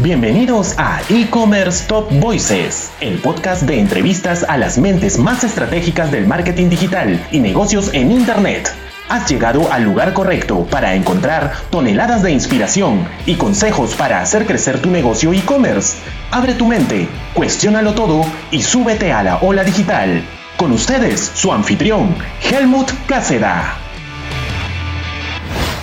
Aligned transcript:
Bienvenidos 0.00 0.76
a 0.78 1.00
E-Commerce 1.08 1.88
Top 1.88 2.08
Voices, 2.20 2.92
el 3.00 3.18
podcast 3.18 3.62
de 3.62 3.80
entrevistas 3.80 4.46
a 4.48 4.56
las 4.56 4.78
mentes 4.78 5.18
más 5.18 5.42
estratégicas 5.42 6.12
del 6.12 6.24
marketing 6.24 6.68
digital 6.68 7.20
y 7.32 7.40
negocios 7.40 7.92
en 7.92 8.12
Internet. 8.12 8.72
Has 9.08 9.28
llegado 9.28 9.72
al 9.72 9.82
lugar 9.82 10.12
correcto 10.12 10.68
para 10.70 10.94
encontrar 10.94 11.52
toneladas 11.70 12.22
de 12.22 12.30
inspiración 12.30 13.08
y 13.26 13.34
consejos 13.34 13.96
para 13.96 14.20
hacer 14.20 14.46
crecer 14.46 14.80
tu 14.80 14.88
negocio 14.88 15.32
e-commerce. 15.32 15.96
Abre 16.30 16.54
tu 16.54 16.68
mente, 16.68 17.08
cuestiónalo 17.34 17.94
todo 17.94 18.24
y 18.52 18.62
súbete 18.62 19.10
a 19.10 19.24
la 19.24 19.38
ola 19.38 19.64
digital. 19.64 20.22
Con 20.56 20.70
ustedes, 20.70 21.32
su 21.34 21.52
anfitrión, 21.52 22.14
Helmut 22.48 22.92
Cáceda. 23.08 23.87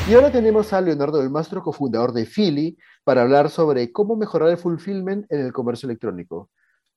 Y 0.07 0.13
ahora 0.13 0.31
tenemos 0.31 0.71
a 0.71 0.81
Leonardo 0.81 1.17
del 1.17 1.31
Mastro, 1.31 1.63
cofundador 1.63 2.13
de 2.13 2.27
Philly, 2.27 2.77
para 3.03 3.23
hablar 3.23 3.49
sobre 3.49 3.91
cómo 3.91 4.15
mejorar 4.15 4.49
el 4.49 4.57
fulfillment 4.57 5.25
en 5.31 5.39
el 5.39 5.51
comercio 5.51 5.87
electrónico. 5.87 6.51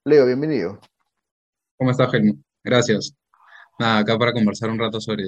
Leo, 0.05 0.27
bienvenido. 0.27 0.79
¿Cómo 1.79 1.91
estás, 1.91 2.13
Helmut? 2.13 2.39
Gracias. 2.63 3.17
Nada, 3.79 4.01
acá 4.01 4.19
para 4.19 4.35
conversar 4.35 4.69
un 4.69 4.79
rato 4.79 5.01
sobre, 5.01 5.25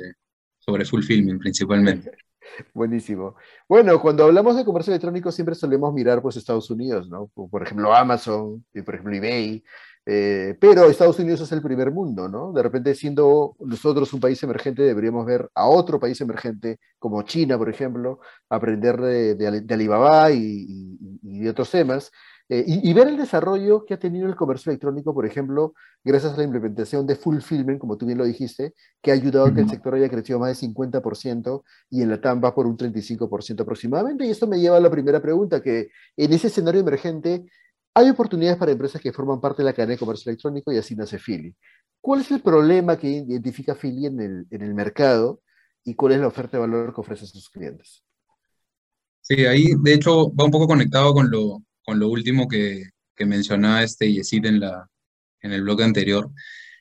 sobre 0.59 0.85
fulfillment 0.85 1.41
principalmente. 1.41 2.12
Buenísimo. 2.74 3.37
Bueno, 3.66 3.99
cuando 3.99 4.24
hablamos 4.24 4.57
de 4.57 4.65
comercio 4.66 4.93
electrónico 4.93 5.33
siempre 5.33 5.55
solemos 5.55 5.95
mirar 5.95 6.21
pues 6.21 6.37
Estados 6.37 6.71
Unidos, 6.71 7.09
¿no? 7.09 7.29
Por 7.29 7.62
ejemplo, 7.62 7.95
Amazon, 7.95 8.62
y 8.74 8.83
por 8.83 8.97
ejemplo 8.97 9.16
eBay, 9.16 9.65
eh, 10.06 10.56
pero 10.59 10.86
Estados 10.86 11.18
Unidos 11.18 11.40
es 11.42 11.52
el 11.52 11.60
primer 11.60 11.90
mundo, 11.90 12.28
¿no? 12.28 12.52
De 12.52 12.62
repente, 12.62 12.95
siendo 12.95 13.56
nosotros 13.60 14.12
un 14.12 14.20
país 14.20 14.42
emergente, 14.42 14.82
deberíamos 14.82 15.26
ver 15.26 15.50
a 15.54 15.68
otro 15.68 16.00
país 16.00 16.20
emergente, 16.20 16.80
como 16.98 17.23
China, 17.23 17.59
por 17.59 17.68
ejemplo, 17.68 18.20
aprender 18.48 18.96
de, 18.98 19.64
Alibaba 19.70 20.30
y, 20.32 20.98
de 21.23 21.50
otros 21.50 21.70
temas, 21.70 22.10
eh, 22.48 22.64
y, 22.66 22.92
ver 22.95 23.06
el 23.06 23.16
desarrollo 23.16 23.84
que 23.84 23.95
ha 23.95 23.98
tenido 23.98 24.26
el 24.26 24.34
comercio 24.34 24.70
electrónico, 24.70 25.15
por 25.15 25.24
ejemplo, 25.24 25.74
gracias 26.02 26.35
a 26.35 26.37
la 26.37 26.42
implementación 26.42 27.07
de 27.07 27.14
Fulfillment, 27.14 27.79
como 27.79 27.96
tú 27.96 28.07
bien 28.07 28.18
lo 28.18 28.24
dijiste, 28.24 28.74
que 29.01 29.12
ha 29.12 29.14
ayudado 29.14 29.46
a 29.46 29.54
que 29.54 29.60
el 29.60 29.70
sector 29.70 29.95
haya 29.95 30.09
crecido 30.09 30.40
más 30.40 30.60
de 30.60 30.66
50% 30.66 31.62
y 31.90 32.02
en 32.02 32.10
la 32.10 32.20
TAM 32.20 32.42
va 32.42 32.52
por 32.52 32.66
un 32.66 32.76
35% 32.76 33.60
aproximadamente. 33.60 34.26
Y 34.26 34.30
esto 34.30 34.48
me 34.48 34.59
lleva 34.59 34.79
a 34.79 34.80
la 34.80 34.90
primera 34.90 35.23
pregunta, 35.23 35.62
que 35.62 35.90
en 36.16 36.32
ese 36.32 36.48
escenario 36.48 36.80
emergente, 36.80 37.45
hay 37.95 38.10
oportunidades 38.10 38.59
para 38.59 38.73
empresas 38.73 39.01
que 39.01 39.13
forman 39.13 39.41
parte 39.41 39.63
de 39.63 39.66
la 39.66 39.73
cadena 39.73 39.93
de 39.93 39.99
comercio 39.99 40.30
electrónico 40.30 40.73
y 40.73 40.79
así 40.79 40.95
nace 40.95 41.19
Philly. 41.19 41.55
¿Cuál 42.01 42.21
es 42.21 42.30
el 42.30 42.41
problema 42.41 42.97
que 42.97 43.09
identifica 43.09 43.74
Philly 43.74 44.07
en 44.07 44.21
el, 44.51 44.74
mercado 44.74 45.43
y 45.85 45.95
cuál 45.95 46.13
es 46.13 46.21
la 46.21 46.29
oferta 46.29 46.57
de 46.57 46.63
valor 46.63 46.95
que 46.95 47.01
ofrece 47.01 47.24
a 47.24 47.29
sus 47.29 47.51
clientes? 47.51 48.02
Sí, 49.21 49.45
ahí 49.45 49.74
de 49.82 49.95
hecho 49.95 50.32
va 50.35 50.45
un 50.45 50.51
poco 50.51 50.66
conectado 50.66 51.13
con 51.13 51.30
lo, 51.30 51.63
con 51.85 51.99
lo 51.99 52.09
último 52.09 52.49
que, 52.49 52.85
mencionaba 53.19 53.82
este 53.82 54.10
Yesid 54.10 54.47
en, 54.47 54.60
la, 54.60 54.88
en 55.43 55.52
el 55.52 55.60
blog 55.60 55.82
anterior. 55.82 56.30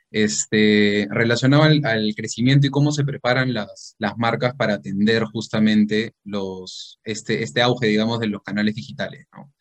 Este, 0.09 1.05
relacionado 1.11 1.63
al, 1.63 1.81
al, 1.83 2.15
crecimiento 2.15 2.65
y 2.65 2.69
cómo 2.69 2.93
se 2.93 3.03
preparan 3.03 3.53
las, 3.53 3.95
las 3.99 4.17
marcas 4.17 4.55
para 4.55 4.75
atender 4.75 5.25
justamente 5.25 6.13
los, 6.23 7.01
este, 7.03 7.43
este 7.43 7.61
auge, 7.61 7.87
digamos, 7.87 8.21
de 8.21 8.27
los 8.27 8.41
canales 8.41 8.73
digitales. 8.73 9.27
¿no? 9.33 9.51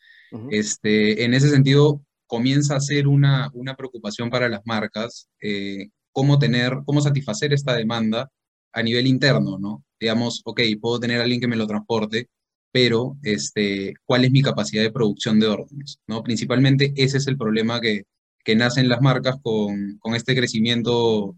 Este, 0.51 1.23
en 1.23 1.33
ese 1.33 1.49
sentido, 1.49 2.01
comienza 2.27 2.75
a 2.75 2.81
ser 2.81 3.07
una, 3.07 3.49
una 3.53 3.75
preocupación 3.75 4.29
para 4.29 4.49
las 4.49 4.61
marcas 4.65 5.29
eh, 5.41 5.89
cómo 6.11 6.37
tener, 6.37 6.79
cómo 6.85 7.01
satisfacer 7.01 7.53
esta 7.53 7.73
demanda 7.73 8.29
a 8.71 8.83
nivel 8.83 9.07
interno, 9.07 9.57
¿no? 9.57 9.83
Digamos, 9.99 10.41
ok, 10.45 10.61
puedo 10.79 10.99
tener 10.99 11.19
a 11.19 11.23
alguien 11.23 11.41
que 11.41 11.47
me 11.47 11.55
lo 11.55 11.67
transporte, 11.67 12.27
pero 12.71 13.17
este, 13.23 13.93
¿cuál 14.05 14.25
es 14.25 14.31
mi 14.31 14.41
capacidad 14.41 14.83
de 14.83 14.91
producción 14.91 15.39
de 15.39 15.47
órdenes? 15.47 15.99
¿no? 16.07 16.23
Principalmente 16.23 16.93
ese 16.95 17.17
es 17.17 17.27
el 17.27 17.37
problema 17.37 17.81
que, 17.81 18.03
que 18.43 18.55
nacen 18.55 18.89
las 18.89 19.01
marcas 19.01 19.37
con, 19.41 19.97
con 19.99 20.15
este 20.15 20.35
crecimiento 20.35 21.35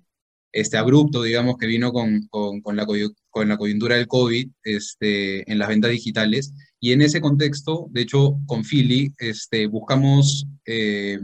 este, 0.52 0.78
abrupto, 0.78 1.24
digamos, 1.24 1.58
que 1.58 1.68
vino 1.68 1.92
con, 1.94 2.28
con, 2.30 2.76
la, 2.76 2.86
con 3.30 3.48
la 3.48 3.58
coyuntura 3.58 3.96
del 3.96 4.08
COVID 4.08 4.50
este, 4.64 5.50
en 5.50 5.58
las 5.58 5.70
ventas 5.70 5.92
digitales. 5.92 6.54
Y 6.84 6.94
en 6.94 7.02
ese 7.04 7.22
contexto, 7.22 7.88
de 7.92 8.02
hecho, 8.02 8.40
con 8.48 8.64
Philly, 8.64 9.14
este, 9.20 9.68
buscamos 9.68 10.48
eh, 10.66 11.20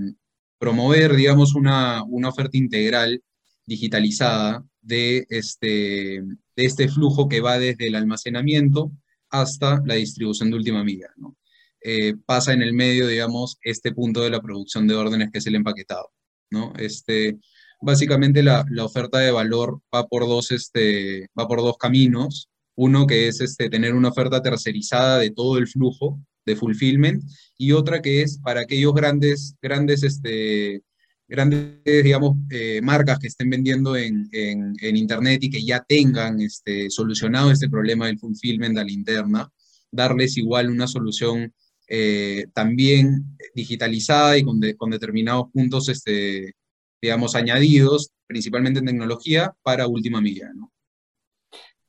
promover, 0.59 1.15
digamos, 1.15 1.55
una, 1.55 2.03
una 2.03 2.29
oferta 2.29 2.57
integral 2.57 3.21
digitalizada 3.65 4.63
de 4.81 5.25
este, 5.29 6.21
de 6.55 6.63
este 6.63 6.87
flujo 6.87 7.27
que 7.27 7.41
va 7.41 7.59
desde 7.59 7.87
el 7.87 7.95
almacenamiento 7.95 8.91
hasta 9.29 9.81
la 9.85 9.95
distribución 9.95 10.51
de 10.51 10.57
última 10.57 10.83
milla. 10.83 11.09
¿no? 11.17 11.35
Eh, 11.81 12.13
pasa 12.25 12.53
en 12.53 12.61
el 12.61 12.73
medio, 12.73 13.07
digamos, 13.07 13.57
este 13.61 13.91
punto 13.93 14.21
de 14.21 14.29
la 14.29 14.41
producción 14.41 14.87
de 14.87 14.95
órdenes 14.95 15.31
que 15.31 15.39
es 15.39 15.47
el 15.47 15.55
empaquetado. 15.55 16.11
¿no? 16.51 16.71
Este, 16.77 17.37
básicamente 17.81 18.43
la, 18.43 18.63
la, 18.69 18.85
oferta 18.85 19.19
de 19.19 19.31
valor 19.31 19.81
va 19.93 20.05
por 20.05 20.27
dos, 20.27 20.51
este, 20.51 21.27
va 21.37 21.47
por 21.47 21.59
dos 21.59 21.77
caminos. 21.77 22.49
Uno 22.77 23.07
que 23.07 23.27
es 23.27 23.41
este, 23.41 23.69
tener 23.69 23.93
una 23.95 24.09
oferta 24.09 24.41
tercerizada 24.41 25.17
de 25.19 25.31
todo 25.31 25.57
el 25.57 25.67
flujo 25.67 26.19
de 26.45 26.55
fulfillment 26.55 27.23
y 27.57 27.73
otra 27.73 28.01
que 28.01 28.21
es 28.21 28.37
para 28.39 28.61
aquellos 28.61 28.93
grandes, 28.93 29.55
grandes, 29.61 30.03
este, 30.03 30.83
grandes 31.27 31.81
digamos, 31.83 32.37
eh, 32.51 32.79
marcas 32.81 33.19
que 33.19 33.27
estén 33.27 33.49
vendiendo 33.49 33.97
en, 33.97 34.29
en, 34.31 34.95
Internet 34.95 35.43
y 35.43 35.49
que 35.49 35.63
ya 35.63 35.83
tengan 35.87 36.39
este, 36.39 36.89
solucionado 36.89 37.51
este 37.51 37.67
problema 37.67 38.07
del 38.07 38.19
fulfillment 38.19 38.77
a 38.77 38.83
la 38.83 38.91
interna, 38.91 39.51
darles 39.91 40.37
igual 40.37 40.69
una 40.69 40.87
solución 40.87 41.51
eh, 41.89 42.45
también 42.53 43.37
digitalizada 43.55 44.37
y 44.37 44.43
con, 44.43 44.61
con 44.77 44.91
determinados 44.91 45.47
puntos 45.51 45.89
este, 45.89 46.53
digamos, 47.01 47.35
añadidos, 47.35 48.11
principalmente 48.27 48.79
en 48.79 48.85
tecnología, 48.85 49.53
para 49.63 49.87
última 49.87 50.21
milla, 50.21 50.51
¿no? 50.55 50.71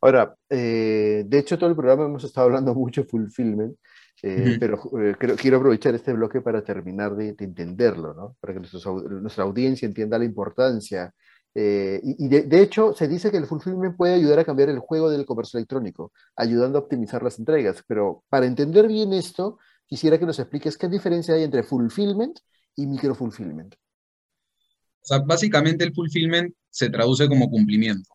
Ahora, 0.00 0.34
eh, 0.48 1.25
de 1.26 1.38
hecho, 1.38 1.59
todo 1.59 1.70
el 1.70 1.76
programa 1.76 2.04
hemos 2.04 2.25
estado 2.25 2.47
hablando 2.47 2.75
mucho 2.75 3.03
de 3.03 3.09
fulfillment, 3.09 3.76
eh, 4.22 4.56
pero 4.60 4.81
eh, 5.00 5.14
quiero 5.36 5.59
aprovechar 5.59 5.94
este 5.94 6.12
bloque 6.12 6.41
para 6.41 6.62
terminar 6.62 7.16
de, 7.16 7.34
entenderlo, 7.38 8.14
¿no? 8.14 8.36
Para 8.41 8.54
que 8.54 8.60
nuestra 8.60 9.44
audiencia 9.44 9.86
entienda 9.86 10.19
la 10.19 10.25
importancia. 10.25 11.12
y, 11.54 12.25
y 12.25 12.28
de, 12.28 12.42
de, 12.42 12.62
hecho, 12.62 12.94
se 12.94 13.09
dice 13.09 13.31
que 13.31 13.38
el 13.38 13.47
fulfillment 13.47 13.97
puede 13.97 14.14
ayudar 14.14 14.38
a 14.41 14.44
cambiar 14.44 14.69
el 14.69 14.78
juego 14.78 15.10
del 15.10 15.26
comercio 15.26 15.59
electrónico, 15.59 16.12
ayudando 16.36 16.78
a 16.78 16.82
optimizar 16.82 17.22
las 17.22 17.38
entregas. 17.38 17.82
Pero 17.86 18.22
para 18.28 18.47
entender 18.47 18.86
bien 18.86 19.12
esto, 19.12 19.59
quisiera 19.86 20.19
que 20.19 20.26
nos 20.26 20.38
expliques 20.38 20.76
qué 20.76 20.88
diferencia 20.88 21.34
hay 21.34 21.42
entre 21.42 21.65
fulfillment 21.65 22.38
y 22.76 22.86
microfulfillment. 22.86 23.75
O 23.75 25.06
sea, 25.09 25.19
básicamente 25.19 25.84
el 25.84 25.94
fulfillment 25.94 26.54
se 26.70 26.91
traduce 26.91 27.26
como 27.26 27.50
cumplimiento, 27.50 28.10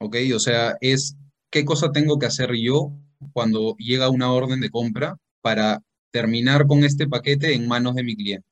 ¿ok? 0.00 0.16
O 0.34 0.40
sea, 0.40 0.76
es 0.80 1.16
qué 1.50 1.64
cosa 1.64 1.92
tengo 1.92 2.18
que 2.18 2.26
hacer 2.26 2.54
yo 2.54 2.92
cuando 3.32 3.76
llega 3.78 4.10
una 4.10 4.30
orden 4.30 4.60
de 4.60 4.70
compra 4.70 5.16
para 5.40 5.82
terminar 6.10 6.66
con 6.66 6.84
este 6.84 7.06
paquete 7.06 7.54
en 7.54 7.68
manos 7.68 7.94
de 7.94 8.02
mi 8.02 8.16
cliente. 8.16 8.46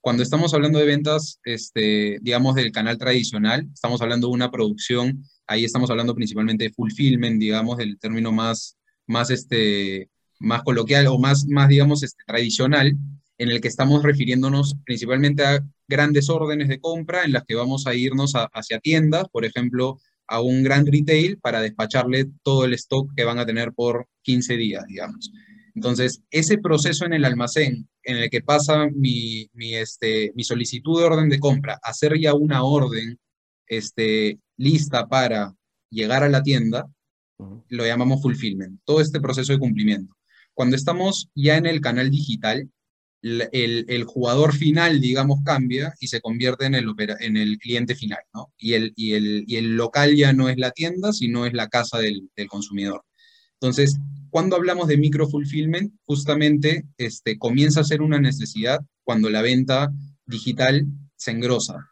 Cuando 0.00 0.22
estamos 0.22 0.54
hablando 0.54 0.78
de 0.78 0.86
ventas, 0.86 1.40
este, 1.44 2.18
digamos, 2.22 2.54
del 2.54 2.72
canal 2.72 2.98
tradicional, 2.98 3.68
estamos 3.72 4.00
hablando 4.00 4.28
de 4.28 4.34
una 4.34 4.50
producción, 4.50 5.24
ahí 5.46 5.64
estamos 5.64 5.90
hablando 5.90 6.14
principalmente 6.14 6.64
de 6.64 6.70
fulfillment, 6.70 7.40
digamos, 7.40 7.76
del 7.78 7.98
término 7.98 8.30
más, 8.30 8.76
más, 9.06 9.30
este, 9.30 10.08
más 10.38 10.62
coloquial 10.62 11.08
o 11.08 11.18
más, 11.18 11.46
más 11.46 11.68
digamos, 11.68 12.02
este, 12.02 12.22
tradicional, 12.26 12.96
en 13.38 13.50
el 13.50 13.60
que 13.60 13.68
estamos 13.68 14.02
refiriéndonos 14.02 14.76
principalmente 14.84 15.44
a 15.44 15.64
grandes 15.88 16.28
órdenes 16.28 16.68
de 16.68 16.80
compra 16.80 17.24
en 17.24 17.32
las 17.32 17.44
que 17.44 17.54
vamos 17.54 17.86
a 17.86 17.94
irnos 17.94 18.32
hacia 18.34 18.78
tiendas, 18.80 19.28
por 19.30 19.44
ejemplo, 19.44 20.00
a 20.28 20.40
un 20.40 20.62
gran 20.62 20.86
retail 20.86 21.38
para 21.38 21.60
despacharle 21.60 22.26
todo 22.42 22.64
el 22.64 22.74
stock 22.74 23.10
que 23.16 23.24
van 23.24 23.38
a 23.38 23.46
tener 23.46 23.72
por 23.72 24.06
15 24.22 24.56
días, 24.56 24.84
digamos. 24.86 25.32
Entonces, 25.74 26.22
ese 26.30 26.58
proceso 26.58 27.06
en 27.06 27.14
el 27.14 27.24
almacén 27.24 27.88
en 28.02 28.16
el 28.16 28.30
que 28.30 28.42
pasa 28.42 28.88
mi, 28.94 29.48
mi, 29.52 29.74
este, 29.74 30.32
mi 30.34 30.44
solicitud 30.44 30.98
de 30.98 31.06
orden 31.06 31.28
de 31.28 31.38
compra, 31.38 31.78
hacer 31.82 32.18
ya 32.18 32.34
una 32.34 32.62
orden 32.62 33.18
este, 33.66 34.38
lista 34.56 35.08
para 35.08 35.54
llegar 35.90 36.22
a 36.22 36.28
la 36.28 36.42
tienda, 36.42 36.86
lo 37.68 37.86
llamamos 37.86 38.20
fulfillment, 38.20 38.80
todo 38.84 39.00
este 39.00 39.20
proceso 39.20 39.52
de 39.52 39.58
cumplimiento. 39.58 40.14
Cuando 40.52 40.74
estamos 40.74 41.28
ya 41.34 41.56
en 41.56 41.66
el 41.66 41.80
canal 41.80 42.10
digital, 42.10 42.68
el, 43.22 43.84
el, 43.88 44.04
jugador 44.04 44.54
final, 44.54 45.00
digamos, 45.00 45.40
cambia 45.44 45.92
y 46.00 46.08
se 46.08 46.20
convierte 46.20 46.66
en 46.66 46.74
el, 46.74 46.94
en 47.20 47.36
el 47.36 47.58
cliente 47.58 47.94
final, 47.94 48.20
¿no? 48.32 48.52
Y 48.58 48.74
el, 48.74 48.92
y, 48.96 49.14
el, 49.14 49.44
y 49.46 49.56
el 49.56 49.76
local 49.76 50.14
ya 50.16 50.32
no 50.32 50.48
es 50.48 50.56
la 50.56 50.70
tienda, 50.70 51.12
sino 51.12 51.46
es 51.46 51.52
la 51.52 51.68
casa 51.68 51.98
del, 51.98 52.30
del 52.36 52.48
consumidor. 52.48 53.04
Entonces, 53.60 53.98
cuando 54.30 54.56
hablamos 54.56 54.86
de 54.86 54.98
microfulfillment, 54.98 55.92
justamente 56.04 56.84
este, 56.96 57.38
comienza 57.38 57.80
a 57.80 57.84
ser 57.84 58.02
una 58.02 58.20
necesidad 58.20 58.80
cuando 59.02 59.30
la 59.30 59.42
venta 59.42 59.90
digital 60.26 60.86
se 61.16 61.32
engrosa. 61.32 61.88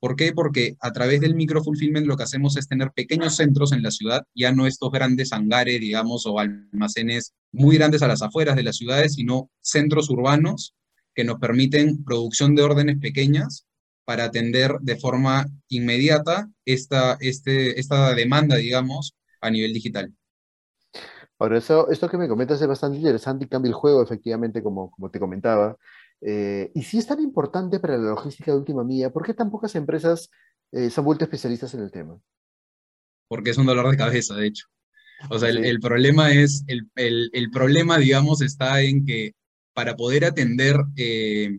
¿Por 0.00 0.16
qué? 0.16 0.32
Porque 0.32 0.76
a 0.80 0.92
través 0.92 1.20
del 1.20 1.34
microfulfillment 1.34 2.06
lo 2.06 2.16
que 2.16 2.22
hacemos 2.22 2.56
es 2.56 2.66
tener 2.66 2.90
pequeños 2.92 3.36
centros 3.36 3.72
en 3.72 3.82
la 3.82 3.90
ciudad, 3.90 4.24
ya 4.34 4.50
no 4.50 4.66
estos 4.66 4.90
grandes 4.90 5.32
hangares, 5.32 5.78
digamos, 5.78 6.24
o 6.26 6.38
almacenes 6.38 7.34
muy 7.52 7.76
grandes 7.76 8.02
a 8.02 8.08
las 8.08 8.22
afueras 8.22 8.56
de 8.56 8.62
las 8.62 8.76
ciudades, 8.76 9.14
sino 9.14 9.50
centros 9.60 10.08
urbanos 10.08 10.74
que 11.14 11.24
nos 11.24 11.38
permiten 11.38 12.02
producción 12.02 12.54
de 12.54 12.62
órdenes 12.62 12.98
pequeñas 12.98 13.66
para 14.06 14.24
atender 14.24 14.72
de 14.80 14.96
forma 14.96 15.46
inmediata 15.68 16.48
esta, 16.64 17.18
este, 17.20 17.78
esta 17.78 18.14
demanda, 18.14 18.56
digamos, 18.56 19.14
a 19.42 19.50
nivel 19.50 19.74
digital. 19.74 20.14
Ahora, 21.38 21.58
eso, 21.58 21.90
esto 21.90 22.08
que 22.08 22.18
me 22.18 22.28
comentas 22.28 22.60
es 22.60 22.68
bastante 22.68 22.98
interesante 22.98 23.44
y 23.44 23.48
cambia 23.48 23.68
el 23.68 23.74
juego, 23.74 24.02
efectivamente, 24.02 24.62
como, 24.62 24.90
como 24.90 25.10
te 25.10 25.20
comentaba. 25.20 25.76
Eh, 26.22 26.70
y 26.74 26.82
si 26.82 26.98
es 26.98 27.06
tan 27.06 27.20
importante 27.20 27.80
para 27.80 27.96
la 27.96 28.10
logística 28.10 28.52
de 28.52 28.58
última 28.58 28.84
milla, 28.84 29.10
¿por 29.10 29.24
qué 29.24 29.34
tan 29.34 29.50
pocas 29.50 29.74
empresas 29.74 30.30
eh, 30.72 30.90
se 30.90 31.00
han 31.00 31.04
vuelto 31.04 31.24
especialistas 31.24 31.74
en 31.74 31.80
el 31.80 31.90
tema? 31.90 32.20
Porque 33.28 33.50
es 33.50 33.58
un 33.58 33.66
dolor 33.66 33.90
de 33.90 33.96
cabeza, 33.96 34.34
de 34.34 34.46
hecho. 34.46 34.66
O 35.28 35.38
sea, 35.38 35.50
el, 35.50 35.80
problema 35.80 36.32
es, 36.32 36.64
el, 36.66 36.90
el, 36.96 37.50
problema, 37.50 37.98
digamos, 37.98 38.40
está 38.40 38.80
en 38.80 39.04
que 39.04 39.34
para 39.74 39.94
poder 39.94 40.24
atender 40.24 40.76
eh, 40.96 41.58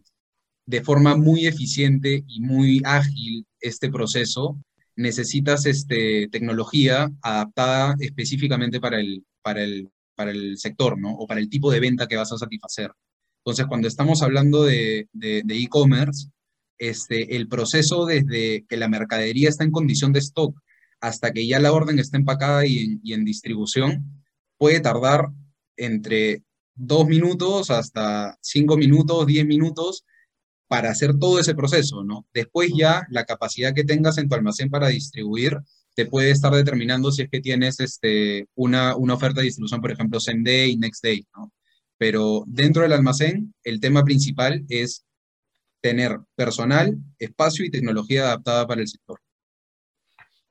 de 0.65 0.81
forma 0.81 1.15
muy 1.15 1.45
eficiente 1.45 2.23
y 2.27 2.41
muy 2.41 2.81
ágil 2.83 3.45
este 3.59 3.89
proceso, 3.91 4.59
necesitas 4.95 5.65
este, 5.65 6.27
tecnología 6.29 7.11
adaptada 7.21 7.95
específicamente 7.99 8.79
para 8.79 8.99
el, 8.99 9.23
para 9.41 9.63
el, 9.63 9.89
para 10.15 10.31
el 10.31 10.57
sector, 10.57 10.99
¿no? 10.99 11.13
O 11.13 11.27
para 11.27 11.39
el 11.39 11.49
tipo 11.49 11.71
de 11.71 11.79
venta 11.79 12.07
que 12.07 12.17
vas 12.17 12.31
a 12.31 12.37
satisfacer. 12.37 12.91
Entonces, 13.43 13.65
cuando 13.67 13.87
estamos 13.87 14.21
hablando 14.21 14.63
de 14.63 15.07
e-commerce, 15.13 16.29
este, 16.81 17.35
el 17.35 17.47
proceso 17.47 18.07
desde 18.07 18.65
que 18.67 18.75
la 18.75 18.87
mercadería 18.87 19.49
está 19.49 19.63
en 19.63 19.69
condición 19.69 20.13
de 20.13 20.19
stock 20.19 20.59
hasta 20.99 21.31
que 21.31 21.45
ya 21.45 21.59
la 21.59 21.73
orden 21.73 21.99
está 21.99 22.17
empacada 22.17 22.65
y 22.65 22.79
en, 22.79 23.01
y 23.03 23.13
en 23.13 23.23
distribución, 23.23 24.23
puede 24.57 24.79
tardar 24.79 25.27
entre 25.77 26.43
dos 26.73 27.05
minutos 27.05 27.69
hasta 27.69 28.35
cinco 28.41 28.77
minutos, 28.77 29.27
diez 29.27 29.45
minutos 29.45 30.05
para 30.67 30.89
hacer 30.89 31.19
todo 31.19 31.39
ese 31.39 31.53
proceso, 31.53 32.03
¿no? 32.03 32.25
Después 32.33 32.71
ya 32.75 33.05
la 33.11 33.25
capacidad 33.25 33.75
que 33.75 33.83
tengas 33.83 34.17
en 34.17 34.27
tu 34.27 34.33
almacén 34.33 34.71
para 34.71 34.87
distribuir 34.87 35.59
te 35.93 36.07
puede 36.07 36.31
estar 36.31 36.51
determinando 36.51 37.11
si 37.11 37.23
es 37.23 37.29
que 37.29 37.41
tienes 37.41 37.79
este, 37.79 38.47
una, 38.55 38.95
una 38.95 39.13
oferta 39.13 39.41
de 39.41 39.45
distribución, 39.45 39.81
por 39.81 39.91
ejemplo, 39.91 40.19
same 40.19 40.41
day, 40.43 40.77
next 40.77 41.03
day, 41.03 41.27
¿no? 41.35 41.51
Pero 42.01 42.43
dentro 42.47 42.81
del 42.81 42.93
almacén, 42.93 43.53
el 43.63 43.79
tema 43.79 44.03
principal 44.03 44.65
es 44.69 45.05
tener 45.81 46.17
personal, 46.33 46.97
espacio 47.19 47.63
y 47.63 47.69
tecnología 47.69 48.23
adaptada 48.23 48.65
para 48.65 48.81
el 48.81 48.87
sector. 48.87 49.19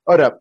Ahora, 0.07 0.39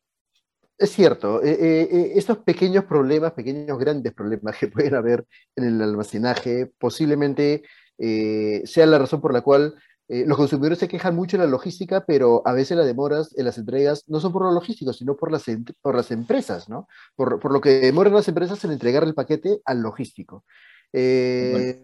es 0.78 0.92
cierto, 0.92 1.42
eh, 1.42 1.58
eh, 1.60 1.90
eh, 1.92 2.12
estos 2.14 2.38
pequeños 2.38 2.86
problemas, 2.86 3.32
pequeños 3.32 3.80
grandes 3.80 4.14
problemas 4.14 4.56
que 4.60 4.68
pueden 4.72 4.94
haber 4.94 5.26
en 5.56 5.64
el 5.64 5.82
almacenaje, 5.82 6.72
posiblemente 6.78 7.64
sea 7.98 8.86
la 8.86 9.00
razón 9.00 9.20
por 9.20 9.34
la 9.34 9.42
cual 9.42 9.74
eh, 10.10 10.26
los 10.26 10.38
consumidores 10.38 10.80
se 10.80 10.88
quejan 10.88 11.16
mucho 11.16 11.38
de 11.38 11.44
la 11.44 11.50
logística, 11.50 12.04
pero 12.04 12.42
a 12.46 12.54
veces 12.54 12.76
las 12.76 12.88
demoras 12.88 13.38
en 13.38 13.46
las 13.46 13.60
entregas 13.60 14.04
no 14.08 14.20
son 14.20 14.34
por 14.34 14.44
lo 14.44 14.52
logístico, 14.52 14.92
sino 14.92 15.16
por 15.16 15.32
las, 15.32 15.46
por 15.82 15.96
las 15.96 16.10
empresas, 16.10 16.68
¿no? 16.68 16.88
Por, 17.16 17.40
por, 17.40 17.54
lo 17.54 17.62
que 17.62 17.80
demoran 17.80 18.16
las 18.16 18.28
empresas 18.28 18.64
en 18.64 18.72
entregar 18.72 19.04
el 19.04 19.14
paquete 19.14 19.62
al 19.66 19.82
logístico. 19.82 20.46
Eh, 20.94 21.82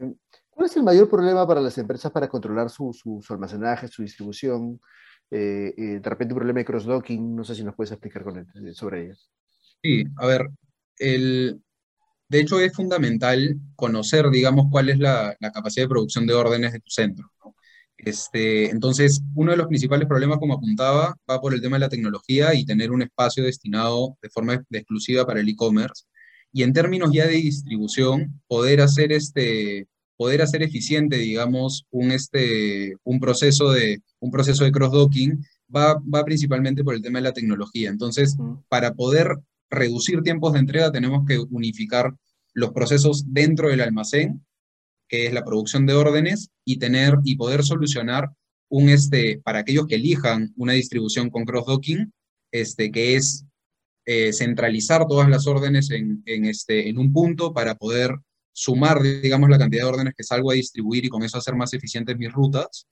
¿Cuál 0.49 0.65
es 0.65 0.77
el 0.77 0.83
mayor 0.83 1.09
problema 1.09 1.45
para 1.47 1.61
las 1.61 1.77
empresas 1.77 2.11
para 2.11 2.27
controlar 2.27 2.69
su, 2.69 2.93
su, 2.93 3.21
almacenaje, 3.33 3.87
su 3.87 4.01
distribución? 4.01 4.79
Eh, 5.31 5.73
de 5.75 6.09
repente 6.09 6.33
un 6.33 6.39
problema 6.39 6.59
de 6.59 6.65
cross-docking, 6.65 7.35
no 7.35 7.43
sé 7.43 7.55
si 7.55 7.63
nos 7.63 7.75
puedes 7.75 7.91
explicar 7.91 8.23
con 8.23 8.45
sobre 8.73 9.05
ellos. 9.05 9.29
Sí, 9.81 10.05
a 10.17 10.27
ver, 10.27 10.47
el, 10.97 11.61
de 12.29 12.39
hecho 12.39 12.59
es 12.59 12.73
fundamental 12.73 13.55
conocer, 13.75 14.29
digamos, 14.29 14.67
cuál 14.71 14.89
es 14.89 14.99
la, 14.99 15.35
la 15.39 15.51
capacidad 15.51 15.85
de 15.85 15.89
producción 15.89 16.25
de 16.25 16.33
órdenes 16.33 16.73
de 16.73 16.79
tu 16.79 16.89
centro. 16.89 17.31
¿no? 17.43 17.55
Este, 17.97 18.69
entonces, 18.69 19.21
uno 19.35 19.51
de 19.51 19.57
los 19.57 19.67
principales 19.67 20.07
problemas, 20.07 20.39
como 20.39 20.55
apuntaba, 20.55 21.15
va 21.29 21.41
por 21.41 21.53
el 21.53 21.61
tema 21.61 21.77
de 21.77 21.81
la 21.81 21.89
tecnología 21.89 22.53
y 22.53 22.65
tener 22.65 22.91
un 22.91 23.01
espacio 23.01 23.43
destinado 23.43 24.17
de 24.21 24.29
forma 24.29 24.63
exclusiva 24.69 25.25
para 25.25 25.39
el 25.39 25.49
e-commerce. 25.49 26.05
Y 26.55 26.63
en 26.63 26.71
términos 26.71 27.09
ya 27.11 27.27
de 27.27 27.33
distribución, 27.33 28.41
poder 28.47 28.79
hacer, 28.79 29.11
este, 29.11 29.87
poder 30.15 30.41
hacer 30.41 30.63
eficiente, 30.63 31.17
digamos, 31.17 31.85
un, 31.91 32.11
este, 32.11 32.95
un 33.03 33.19
proceso 33.19 33.73
de, 33.73 34.01
un 34.21 34.31
proceso 34.31 34.63
de 34.63 34.71
cross-docking 34.71 35.43
va, 35.75 36.01
va 36.01 36.23
principalmente 36.23 36.81
por 36.81 36.95
el 36.95 37.01
tema 37.01 37.19
de 37.19 37.23
la 37.23 37.33
tecnología. 37.33 37.89
Entonces, 37.89 38.37
para 38.69 38.93
poder 38.93 39.35
reducir 39.69 40.21
tiempos 40.21 40.53
de 40.53 40.59
entrega, 40.59 40.93
tenemos 40.93 41.25
que 41.27 41.39
unificar 41.39 42.15
los 42.53 42.71
procesos 42.71 43.25
dentro 43.27 43.67
del 43.67 43.81
almacén 43.81 44.41
que 45.07 45.27
es 45.27 45.33
la 45.33 45.43
producción 45.43 45.85
de 45.85 45.93
órdenes, 45.93 46.49
y 46.63 46.77
tener 46.77 47.15
y 47.23 47.35
poder 47.35 47.63
solucionar 47.63 48.31
un, 48.69 48.89
este, 48.89 49.39
para 49.43 49.59
aquellos 49.59 49.87
que 49.87 49.95
elijan 49.95 50.53
una 50.55 50.73
distribución 50.73 51.29
con 51.29 51.45
cross-docking, 51.45 52.11
este, 52.51 52.91
que 52.91 53.15
es 53.15 53.45
eh, 54.05 54.33
centralizar 54.33 55.07
todas 55.07 55.29
las 55.29 55.47
órdenes 55.47 55.91
en, 55.91 56.21
en, 56.25 56.45
este, 56.45 56.89
en 56.89 56.97
un 56.97 57.11
punto 57.11 57.53
para 57.53 57.75
poder 57.75 58.15
sumar, 58.51 59.01
digamos, 59.01 59.49
la 59.49 59.57
cantidad 59.57 59.83
de 59.83 59.89
órdenes 59.89 60.13
que 60.15 60.23
salgo 60.23 60.51
a 60.51 60.55
distribuir 60.55 61.05
y 61.05 61.09
con 61.09 61.23
eso 61.23 61.37
hacer 61.37 61.55
más 61.55 61.73
eficientes 61.73 62.17
mis 62.17 62.31
rutas. 62.31 62.87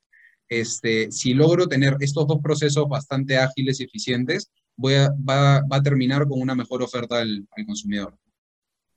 Este, 0.50 1.12
si 1.12 1.34
logro 1.34 1.68
tener 1.68 1.96
estos 2.00 2.28
dos 2.28 2.40
procesos 2.42 2.88
bastante 2.90 3.38
ágiles 3.38 3.80
y 3.80 3.86
eficientes, 3.86 4.52
voy 4.76 4.94
va, 4.96 5.62
va 5.62 5.78
a 5.78 5.84
terminar 5.84 6.28
con 6.28 6.42
una 6.42 6.56
mejor 6.56 6.84
oferta 6.84 7.22
al, 7.22 7.48
al 7.56 7.66
consumidor. 7.66 8.18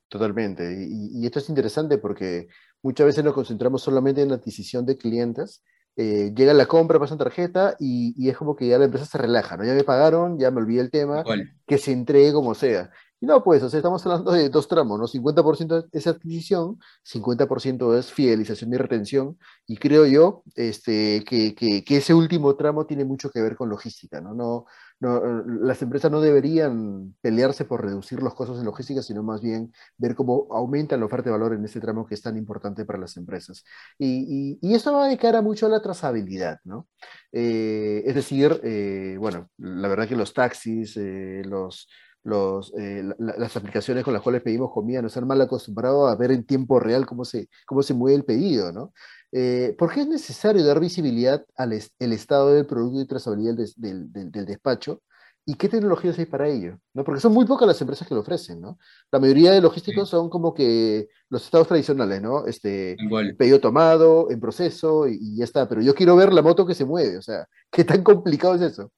Totalmente. 0.09 0.87
Y, 0.87 1.19
y, 1.21 1.25
esto 1.25 1.39
es 1.39 1.49
interesante 1.49 1.97
porque 1.97 2.47
Muchas 2.83 3.07
veces 3.07 3.23
nos 3.23 3.33
concentramos 3.33 3.81
solamente 3.81 4.21
en 4.21 4.29
la 4.29 4.35
adquisición 4.35 4.85
de 4.85 4.97
clientes. 4.97 5.63
Eh, 5.99 6.31
llega 6.35 6.53
la 6.53 6.67
compra, 6.67 6.99
pasan 6.99 7.17
tarjeta 7.17 7.75
y, 7.79 8.29
es 8.29 8.37
como 8.37 8.55
que 8.55 8.67
ya 8.67 8.77
la 8.77 8.85
empresa 8.85 9.07
se 9.07 9.17
relaja, 9.17 9.57
¿no? 9.57 9.65
Ya 9.65 9.73
me 9.73 9.83
pagaron, 9.83 10.37
ya 10.37 10.51
me 10.51 10.61
olvidé 10.61 10.81
el 10.81 10.91
tema, 10.91 11.23
que 11.65 11.79
se 11.79 11.91
entregue 11.91 12.31
como 12.33 12.53
sea. 12.53 12.91
Y 13.19 13.25
no, 13.25 13.43
pues, 13.43 13.63
o 13.63 13.69
sea, 13.69 13.79
estamos 13.79 14.05
hablando 14.05 14.31
de 14.31 14.49
dos 14.49 14.67
tramos, 14.67 14.99
¿no? 14.99 15.07
50% 15.07 15.89
es 15.91 16.05
adquisición, 16.05 16.79
50% 17.03 17.97
es 17.97 18.13
fidelización 18.13 18.71
y 18.73 18.77
retención, 18.77 19.39
y 19.65 19.77
creo 19.77 20.05
yo 20.05 20.43
este, 20.53 21.23
que, 21.27 21.55
que, 21.55 21.83
que, 21.83 21.97
ese 21.97 22.13
último 22.13 22.55
tramo 22.55 22.85
tiene 22.85 23.03
mucho 23.03 23.31
que 23.31 23.41
ver 23.41 23.55
con 23.55 23.69
logística, 23.69 24.21
¿no? 24.21 24.35
no 24.35 24.65
no, 24.99 25.43
las 25.45 25.81
empresas 25.81 26.11
no 26.11 26.21
deberían 26.21 27.15
pelearse 27.21 27.65
por 27.65 27.83
reducir 27.83 28.21
los 28.23 28.33
costos 28.33 28.57
de 28.59 28.65
logística, 28.65 29.01
sino 29.03 29.21
más 29.21 29.41
bien 29.41 29.71
ver 29.97 30.15
cómo 30.15 30.47
aumentan 30.51 30.99
la 30.99 31.05
oferta 31.05 31.25
de 31.25 31.37
valor 31.37 31.53
en 31.53 31.63
este 31.65 31.79
tramo 31.79 32.07
que 32.07 32.15
es 32.15 32.21
tan 32.21 32.35
importante 32.37 32.85
para 32.85 32.99
las 32.99 33.15
empresas. 33.17 33.63
Y, 33.97 34.57
y, 34.61 34.73
eso 34.73 34.93
va 34.93 35.07
de 35.07 35.17
cara 35.17 35.41
mucho 35.41 35.67
a 35.67 35.69
la 35.69 35.81
trazabilidad, 35.81 36.59
¿no? 36.63 36.87
Eh, 37.31 38.03
es 38.05 38.15
decir, 38.15 38.59
eh, 38.63 39.15
bueno, 39.19 39.49
la 39.57 39.87
verdad 39.87 40.07
que 40.07 40.15
los 40.15 40.33
taxis, 40.33 40.97
eh, 40.97 41.43
los, 41.45 41.87
los, 42.27 42.73
las 43.17 43.55
aplicaciones 43.55 44.03
con 44.03 44.13
las 44.13 44.21
cuales 44.21 44.41
pedimos 44.41 44.71
comida 44.71 45.01
nos 45.01 45.15
han 45.15 45.25
mal 45.25 45.39
acostumbrado 45.39 46.07
a 46.07 46.15
ver 46.17 46.31
en 46.31 46.43
tiempo 46.43 46.79
real 46.79 47.05
cómo 47.05 47.23
se, 47.23 47.47
cómo 47.65 47.81
se 47.81 47.93
mueve 47.93 48.17
el 48.17 48.25
pedido, 48.25 48.73
¿no? 48.73 48.93
Eh, 49.31 49.75
¿Por 49.77 49.93
qué 49.93 50.01
es 50.01 50.07
necesario 50.07 50.65
dar 50.65 50.79
visibilidad 50.79 51.45
al 51.55 51.71
el 51.73 52.13
estado 52.13 52.53
del 52.53 52.65
producto 52.65 53.01
y 53.01 53.07
trazabilidad 53.07 53.55
del, 53.77 54.11
del, 54.11 54.45
despacho? 54.45 55.03
¿Y 55.45 55.55
qué 55.55 55.69
tecnologías 55.69 56.19
hay 56.19 56.25
para 56.25 56.49
ello? 56.49 56.77
¿no? 56.93 57.05
Porque 57.05 57.21
son 57.21 57.33
muy 57.33 57.45
pocas 57.45 57.65
las 57.65 57.79
empresas 57.79 58.05
que 58.05 58.13
lo 58.13 58.19
ofrecen, 58.19 58.59
¿no? 58.59 58.77
La 59.09 59.19
mayoría 59.19 59.51
de 59.51 59.61
logísticos 59.61 60.09
son 60.09 60.29
como 60.29 60.53
que 60.53 61.07
los 61.29 61.45
estados 61.45 61.69
tradicionales, 61.69 62.21
¿no? 62.21 62.45
Este, 62.45 62.97
pedido 63.37 63.61
tomado, 63.61 64.29
en 64.29 64.41
proceso 64.41 65.07
y, 65.07 65.17
y, 65.21 65.37
ya 65.37 65.45
está. 65.45 65.69
Pero 65.69 65.81
yo 65.81 65.95
quiero 65.95 66.17
ver 66.17 66.33
la 66.33 66.41
moto 66.41 66.65
que 66.65 66.75
se 66.75 66.83
mueve, 66.83 67.17
o 67.17 67.21
sea, 67.21 67.47
¿qué 67.71 67.85
tan 67.85 68.03
complicado 68.03 68.55
es 68.55 68.61
eso? 68.61 68.91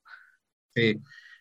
Sí, 0.73 0.99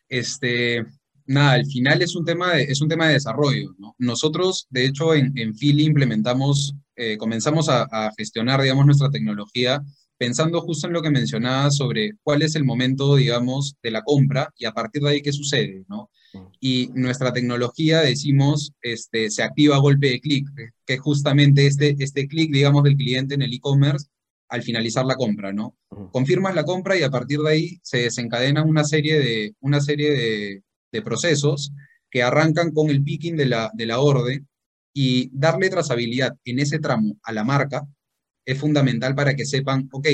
este, 0.09 0.87
nada, 1.29 1.53
al 1.53 1.67
final 1.67 2.03
es 2.03 2.17
un 2.17 2.25
tema 2.25 2.55
de, 2.55 2.65
es 2.65 2.81
un 2.81 2.89
tema 2.89 3.07
de 3.07 3.15
desarrollo. 3.15 3.75
¿no? 3.79 3.95
Nosotros, 3.99 4.67
de 4.71 4.87
hecho, 4.87 5.15
en, 5.15 5.33
en 5.37 5.55
Philly 5.55 5.85
implementamos, 5.85 6.75
eh, 6.97 7.17
comenzamos 7.17 7.69
a, 7.69 8.11
gestionar, 8.17 8.61
digamos, 8.61 8.87
nuestra 8.87 9.11
tecnología 9.11 9.83
pensando 10.17 10.61
justo 10.63 10.89
en 10.89 10.95
lo 10.95 11.03
que 11.03 11.11
mencionaba 11.11 11.71
sobre 11.71 12.15
cuál 12.25 12.43
es 12.43 12.57
el 12.57 12.65
momento, 12.65 13.15
digamos, 13.15 13.77
de 13.83 13.93
la 13.93 14.03
compra 14.03 14.53
y 14.57 14.65
a 14.65 14.73
partir 14.73 15.03
de 15.03 15.11
ahí 15.11 15.23
qué 15.23 15.33
sucede, 15.33 15.85
¿no? 15.89 16.11
Y 16.61 16.91
nuestra 16.95 17.33
tecnología, 17.33 18.01
decimos, 18.01 18.73
este, 18.83 19.31
se 19.31 19.45
activa 19.45 19.77
a 19.77 19.81
golpe 19.81 20.09
de 20.09 20.21
clic, 20.21 20.49
que 20.85 20.95
es 20.95 21.01
justamente 21.01 21.67
este, 21.67 21.95
este 22.01 22.27
clic, 22.27 22.51
digamos, 22.53 22.83
del 22.83 22.97
cliente 22.97 23.35
en 23.35 23.43
el 23.43 23.55
e-commerce 23.55 24.09
al 24.49 24.63
finalizar 24.63 25.05
la 25.05 25.15
compra, 25.15 25.53
¿no? 25.53 25.77
Confirmas 26.11 26.55
la 26.55 26.65
compra 26.65 26.99
y 26.99 27.03
a 27.03 27.11
partir 27.11 27.39
de 27.39 27.51
ahí 27.51 27.79
se 27.83 27.99
desencadena 27.99 28.65
una 28.65 28.83
serie 28.83 29.21
de, 29.21 29.55
una 29.61 29.81
serie 29.81 30.11
de, 30.11 30.63
de 30.93 31.03
procesos 31.03 31.73
que 32.11 32.23
arrancan 32.23 32.73
con 32.73 32.91
el 32.91 33.03
picking 33.03 33.37
de 33.37 33.47
la, 33.47 33.71
de 33.75 33.87
la 33.87 34.01
orden 34.01 34.49
y 34.93 35.31
darle 35.33 35.71
trazabilidad 35.71 36.37
en 36.45 36.59
ese 36.59 36.79
tramo 36.79 37.17
a 37.23 37.33
la 37.33 37.45
marca 37.45 37.87
es 38.45 38.59
fundamental 38.59 39.15
para 39.15 39.35
que 39.35 39.45
sepan, 39.45 39.89
ok, 39.93 40.09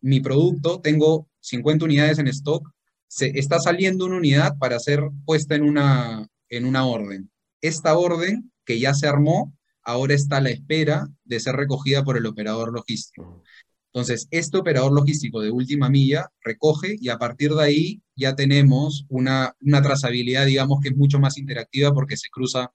mi 0.00 0.20
producto, 0.20 0.80
tengo 0.80 1.28
50 1.40 1.84
unidades 1.84 2.18
en 2.18 2.28
stock, 2.28 2.68
se 3.06 3.38
está 3.38 3.58
saliendo 3.58 4.06
una 4.06 4.16
unidad 4.16 4.56
para 4.58 4.78
ser 4.78 5.02
puesta 5.24 5.54
en 5.54 5.62
una, 5.62 6.26
en 6.48 6.64
una 6.64 6.86
orden. 6.86 7.30
Esta 7.60 7.96
orden 7.96 8.52
que 8.64 8.78
ya 8.78 8.94
se 8.94 9.06
armó, 9.06 9.54
ahora 9.82 10.14
está 10.14 10.38
a 10.38 10.40
la 10.40 10.50
espera 10.50 11.08
de 11.24 11.40
ser 11.40 11.56
recogida 11.56 12.04
por 12.04 12.16
el 12.16 12.26
operador 12.26 12.72
logístico. 12.72 13.42
Entonces, 13.92 14.28
este 14.30 14.58
operador 14.58 14.92
logístico 14.92 15.40
de 15.40 15.50
última 15.50 15.88
milla 15.88 16.28
recoge 16.42 16.96
y 17.00 17.08
a 17.08 17.18
partir 17.18 17.52
de 17.52 17.62
ahí 17.62 18.02
ya 18.14 18.34
tenemos 18.34 19.06
una, 19.08 19.54
una 19.60 19.82
trazabilidad, 19.82 20.46
digamos, 20.46 20.80
que 20.80 20.90
es 20.90 20.96
mucho 20.96 21.18
más 21.18 21.38
interactiva 21.38 21.92
porque 21.92 22.16
se 22.16 22.28
cruza 22.28 22.72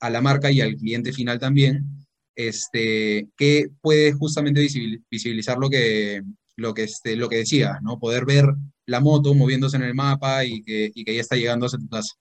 a 0.00 0.10
la 0.10 0.20
marca 0.20 0.50
y 0.50 0.60
al 0.60 0.76
cliente 0.76 1.12
final 1.12 1.38
también, 1.38 1.86
este, 2.34 3.28
que 3.36 3.70
puede 3.80 4.12
justamente 4.12 4.66
visibilizar 5.10 5.58
lo 5.58 5.70
que, 5.70 6.22
lo 6.56 6.74
que, 6.74 6.84
este, 6.84 7.16
lo 7.16 7.28
que 7.28 7.38
decía, 7.38 7.78
¿no? 7.82 7.98
Poder 7.98 8.26
ver 8.26 8.46
la 8.86 9.00
moto 9.00 9.34
moviéndose 9.34 9.76
en 9.76 9.84
el 9.84 9.94
mapa 9.94 10.44
y 10.44 10.62
que, 10.62 10.90
y 10.94 11.04
que 11.04 11.14
ya 11.14 11.20
está 11.20 11.36
llegando 11.36 11.66
a 11.66 11.70
tu 11.70 11.88
casa. 11.88 12.14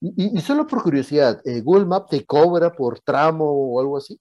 Y, 0.00 0.38
solo 0.40 0.66
por 0.66 0.82
curiosidad, 0.82 1.40
¿eh, 1.44 1.60
¿Google 1.60 1.86
Map 1.86 2.08
te 2.08 2.24
cobra 2.24 2.72
por 2.72 3.00
tramo 3.00 3.44
o 3.44 3.80
algo 3.80 3.96
así? 3.96 4.18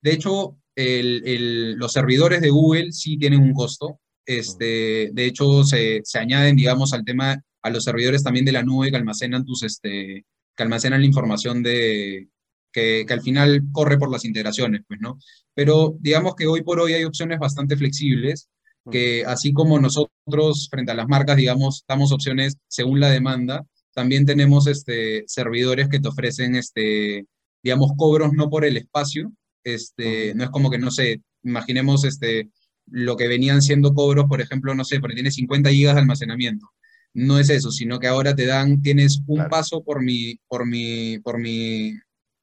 De 0.00 0.12
hecho, 0.12 0.56
los 0.76 1.92
servidores 1.92 2.40
de 2.40 2.50
Google 2.50 2.92
sí 2.92 3.18
tienen 3.18 3.40
un 3.40 3.52
costo. 3.52 4.00
Este, 4.24 5.10
de 5.12 5.24
hecho, 5.26 5.64
se, 5.64 6.02
añaden, 6.14 6.56
digamos, 6.56 6.92
al 6.92 7.04
tema, 7.04 7.42
a 7.62 7.70
los 7.70 7.84
servidores 7.84 8.22
también 8.22 8.44
de 8.44 8.52
la 8.52 8.62
nube 8.62 8.90
que 8.90 8.96
almacenan 8.96 9.44
tus, 9.44 9.62
este, 9.62 10.24
que 10.56 10.62
almacenan 10.62 11.00
la 11.00 11.06
información 11.06 11.62
de, 11.62 12.28
que, 12.72 13.06
al 13.08 13.20
final 13.20 13.62
corre 13.72 13.98
por 13.98 14.10
las 14.10 14.24
integraciones, 14.24 14.82
pues, 14.88 15.00
¿no? 15.00 15.18
Pero 15.54 15.96
digamos 16.00 16.34
que 16.34 16.46
hoy 16.46 16.62
por 16.62 16.80
hoy 16.80 16.94
hay 16.94 17.04
opciones 17.04 17.38
bastante 17.38 17.76
flexibles, 17.76 18.48
que 18.90 19.24
así 19.24 19.52
como 19.52 19.78
nosotros 19.78 20.68
frente 20.68 20.90
a 20.90 20.96
las 20.96 21.06
marcas, 21.06 21.36
digamos, 21.36 21.84
damos 21.86 22.10
opciones 22.10 22.56
según 22.66 22.98
la 22.98 23.10
demanda, 23.10 23.64
también 23.94 24.26
tenemos 24.26 24.66
este, 24.66 25.22
servidores 25.26 25.88
que 25.88 26.00
te 26.00 26.08
ofrecen, 26.08 26.56
este, 26.56 27.26
digamos, 27.62 27.92
cobros 27.96 28.32
no 28.32 28.50
por 28.50 28.64
el 28.64 28.76
espacio, 28.76 29.32
este, 29.64 30.34
no 30.34 30.44
es 30.44 30.50
como 30.50 30.70
que, 30.70 30.78
no 30.78 30.90
sé, 30.90 31.22
imaginemos 31.42 32.04
este, 32.04 32.50
lo 32.86 33.16
que 33.16 33.28
venían 33.28 33.62
siendo 33.62 33.94
cobros, 33.94 34.26
por 34.26 34.40
ejemplo, 34.40 34.74
no 34.74 34.84
sé, 34.84 35.00
porque 35.00 35.14
tiene 35.14 35.30
50 35.30 35.70
gigas 35.70 35.94
de 35.94 36.00
almacenamiento. 36.00 36.68
No 37.14 37.38
es 37.38 37.50
eso, 37.50 37.70
sino 37.70 37.98
que 37.98 38.06
ahora 38.06 38.34
te 38.34 38.46
dan, 38.46 38.80
tienes 38.80 39.22
un 39.26 39.48
paso 39.48 39.84
por 39.84 40.02
mi, 40.02 40.36
por, 40.48 40.66
mi, 40.66 41.18
por, 41.18 41.38
mi, 41.38 41.92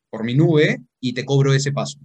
por 0.10 0.24
mi 0.24 0.36
nube 0.36 0.82
y 1.00 1.14
te 1.14 1.26
cobro 1.26 1.54
ese 1.54 1.72
paso. 1.72 2.00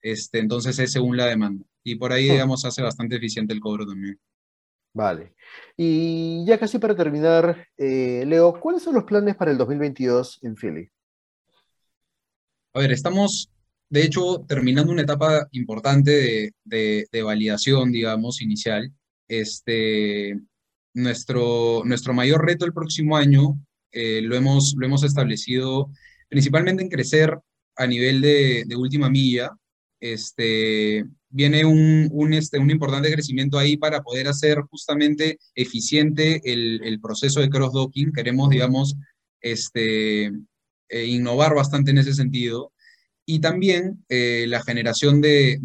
Este, 0.00 0.38
entonces 0.38 0.78
es 0.78 0.92
según 0.92 1.16
la 1.16 1.26
demanda. 1.26 1.64
Y 1.82 1.96
por 1.96 2.12
ahí, 2.12 2.24
digamos, 2.28 2.64
hace 2.64 2.82
bastante 2.82 3.16
eficiente 3.16 3.52
el 3.52 3.60
cobro 3.60 3.86
también. 3.86 4.18
Vale. 4.94 5.34
Y 5.76 6.44
ya 6.46 6.58
casi 6.58 6.78
para 6.78 6.96
terminar, 6.96 7.66
eh, 7.76 8.24
Leo, 8.26 8.58
¿cuáles 8.60 8.82
son 8.82 8.94
los 8.94 9.04
planes 9.04 9.36
para 9.36 9.50
el 9.50 9.58
2022 9.58 10.40
en 10.42 10.56
Philly? 10.56 10.90
A 12.74 12.80
ver, 12.80 12.92
estamos 12.92 13.50
de 13.90 14.02
hecho, 14.02 14.44
terminando 14.46 14.92
una 14.92 15.02
etapa 15.02 15.48
importante 15.52 16.52
de, 16.64 17.22
validación, 17.24 17.90
digamos, 17.90 18.42
inicial, 18.42 18.92
este, 19.28 20.38
nuestro, 20.94 21.82
nuestro 21.84 22.12
mayor 22.12 22.44
reto 22.44 22.66
el 22.66 22.72
próximo 22.72 23.16
año 23.16 23.58
eh, 23.92 24.20
lo, 24.22 24.36
hemos, 24.36 24.74
lo 24.76 24.86
hemos 24.86 25.04
establecido 25.04 25.90
principalmente 26.28 26.82
en 26.82 26.90
crecer 26.90 27.38
a 27.76 27.86
nivel 27.86 28.20
de, 28.20 28.64
última 28.76 29.08
milla. 29.08 29.56
Este, 30.00 31.04
viene 31.30 31.64
un, 31.64 32.08
un, 32.12 32.34
este, 32.34 32.58
un 32.58 32.70
importante 32.70 33.10
crecimiento 33.10 33.58
ahí 33.58 33.76
para 33.76 34.02
poder 34.02 34.28
hacer 34.28 34.58
justamente 34.70 35.38
eficiente 35.54 36.42
el, 36.44 37.00
proceso 37.00 37.40
de 37.40 37.48
cross-docking. 37.48 38.12
Queremos, 38.12 38.50
digamos, 38.50 38.96
este, 39.40 40.26
eh, 40.90 41.06
innovar 41.06 41.54
bastante 41.54 41.90
en 41.90 41.98
ese 41.98 42.12
sentido 42.12 42.72
y 43.30 43.40
también 43.40 44.02
eh, 44.08 44.46
la 44.48 44.62
generación 44.62 45.20
de, 45.20 45.60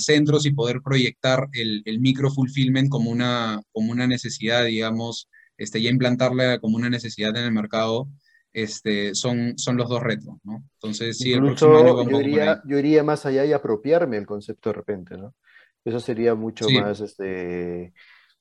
centros 0.00 0.44
y 0.44 0.52
poder 0.52 0.82
proyectar 0.82 1.48
el, 1.54 1.80
el 1.86 1.98
micro-fulfillment 1.98 2.90
como 2.90 3.10
una, 3.10 3.62
como 3.72 3.90
una 3.90 4.06
necesidad, 4.06 4.66
digamos, 4.66 5.30
este, 5.56 5.80
ya 5.80 5.88
implantarla 5.88 6.58
como 6.58 6.76
una 6.76 6.90
necesidad 6.90 7.34
en 7.38 7.44
el 7.44 7.52
mercado, 7.52 8.06
este, 8.52 9.14
son, 9.14 9.56
son 9.56 9.78
los 9.78 9.88
dos 9.88 10.02
retos, 10.02 10.34
¿no? 10.44 10.62
Entonces, 10.74 11.16
sí, 11.16 11.32
el 11.32 11.40
próximo 11.40 11.78
año 11.78 12.10
yo 12.10 12.20
iría, 12.20 12.62
yo 12.66 12.78
iría 12.78 13.02
más 13.02 13.24
allá 13.24 13.46
y 13.46 13.54
apropiarme 13.54 14.18
el 14.18 14.26
concepto 14.26 14.68
de 14.68 14.74
repente, 14.74 15.16
¿no? 15.16 15.34
Eso 15.82 16.00
sería 16.00 16.34
mucho 16.34 16.68
más, 16.68 17.00
este, 17.00 17.94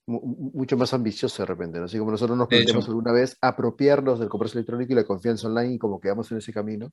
mucho 0.10 0.76
más 0.76 0.94
ambicioso 0.94 1.44
de 1.44 1.48
repente, 1.48 1.78
¿no? 1.78 1.86
Así 1.86 1.98
como 2.00 2.12
nosotros 2.12 2.38
nos 2.38 2.48
planteamos 2.48 2.88
alguna 2.88 3.12
vez 3.12 3.38
apropiarnos 3.42 4.20
del 4.20 4.28
comercio 4.28 4.58
electrónico 4.58 4.92
y 4.92 4.96
la 4.96 5.04
confianza 5.04 5.48
online 5.48 5.76
y 5.76 5.78
como 5.78 6.00
quedamos 6.00 6.32
en 6.32 6.40
ese 6.40 6.52
camino, 6.52 6.92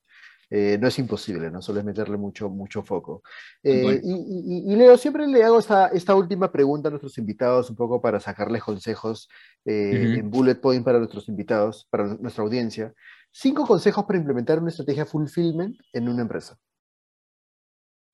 eh, 0.49 0.77
no 0.79 0.87
es 0.87 0.99
imposible, 0.99 1.49
¿no? 1.49 1.61
Solo 1.61 1.79
es 1.79 1.85
meterle 1.85 2.17
mucho, 2.17 2.49
mucho 2.49 2.83
foco. 2.83 3.23
Eh, 3.63 3.99
y, 4.03 4.75
Leo, 4.75 4.97
siempre 4.97 5.27
le 5.27 5.43
hago 5.43 5.59
esta, 5.59 5.87
esta 5.87 6.15
última 6.15 6.51
pregunta 6.51 6.89
a 6.89 6.91
nuestros 6.91 7.17
invitados, 7.17 7.69
un 7.69 7.75
poco 7.75 7.99
para 7.99 8.19
sacarles 8.19 8.63
consejos 8.63 9.27
eh, 9.65 10.17
en 10.19 10.29
bullet 10.29 10.55
point 10.55 10.85
para 10.85 10.99
nuestros 10.99 11.27
invitados, 11.27 11.87
para 11.89 12.05
nuestra 12.05 12.43
audiencia. 12.43 12.93
Cinco 13.31 13.65
consejos 13.65 14.05
para 14.05 14.19
implementar 14.19 14.59
una 14.59 14.69
estrategia 14.69 15.05
fulfillment 15.05 15.75
en 15.91 16.07
una 16.07 16.21
empresa. 16.21 16.57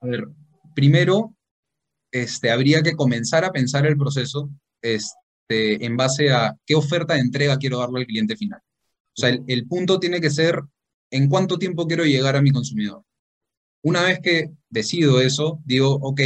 A 0.01 0.07
ver, 0.07 0.27
primero, 0.73 1.35
este, 2.11 2.51
habría 2.51 2.81
que 2.81 2.95
comenzar 2.95 3.43
a 3.43 3.51
pensar 3.51 3.85
el 3.85 3.97
proceso 3.97 4.49
este, 4.83 5.85
en 5.85 5.97
base 5.97 6.31
a 6.31 6.55
qué 6.65 6.75
oferta 6.75 7.15
de 7.15 7.21
entrega 7.21 7.57
quiero 7.57 7.79
darle 7.79 8.01
al 8.01 8.05
cliente 8.05 8.35
final. 8.35 8.59
O 9.15 9.21
sea, 9.21 9.29
el, 9.29 9.67
punto 9.67 9.99
tiene 9.99 10.19
que 10.19 10.29
ser 10.29 10.61
en 11.11 11.29
cuánto 11.29 11.57
tiempo 11.57 11.87
quiero 11.87 12.05
llegar 12.05 12.35
a 12.35 12.41
mi 12.41 12.51
consumidor. 12.51 13.03
Una 13.83 14.03
vez 14.03 14.19
que 14.19 14.51
decido 14.69 15.21
eso, 15.21 15.61
digo, 15.65 15.91
ok, 16.01 16.21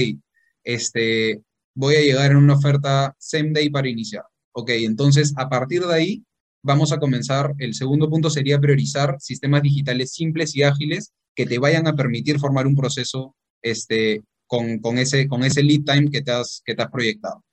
este, 0.64 1.42
voy 1.76 1.96
a 1.96 2.02
llegar 2.02 2.32
en 2.32 2.38
una 2.38 2.56
oferta 2.56 3.16
same 3.20 3.52
day 3.52 3.70
para 3.70 3.90
iniciar. 3.90 4.24
Ok, 4.54 4.70
entonces 4.72 5.34
a 5.38 5.50
partir 5.50 5.86
de 5.86 5.94
ahí 5.94 6.24
vamos 6.64 6.92
a 6.92 7.00
comenzar. 7.00 7.54
El 7.58 7.74
segundo 7.74 8.10
punto 8.10 8.30
sería 8.30 8.60
priorizar 8.60 9.18
sistemas 9.20 9.62
digitales 9.62 10.14
simples 10.14 10.56
y 10.56 10.64
ágiles 10.64 11.14
que 11.36 11.46
te 11.46 11.60
vayan 11.60 11.88
a 11.88 11.96
permitir 11.96 12.40
formar 12.40 12.66
un 12.68 12.76
proceso 12.76 13.36
este, 13.62 14.24
con, 14.48 14.80
con, 14.80 14.98
ese, 14.98 15.28
con 15.28 15.44
ese 15.44 15.62
lead 15.62 15.84
time 15.84 16.10
que 16.10 16.22
te 16.22 16.32
has, 16.32 16.62
que 16.66 16.74
te 16.74 16.82
has 16.82 16.90
proyectado. 16.90 17.44